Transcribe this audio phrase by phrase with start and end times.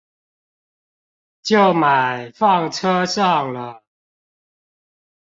[1.43, 3.83] 就買放車上了